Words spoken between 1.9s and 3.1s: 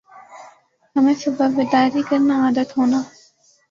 کرنا عادت ہونا